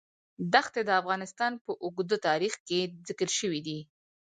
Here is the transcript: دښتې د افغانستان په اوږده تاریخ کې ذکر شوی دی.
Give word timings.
دښتې 0.53 0.81
د 0.85 0.89
افغانستان 1.01 1.53
په 1.63 1.71
اوږده 1.83 2.17
تاریخ 2.27 2.53
کې 2.67 2.79
ذکر 3.07 3.29
شوی 3.39 3.59
دی. 3.67 3.79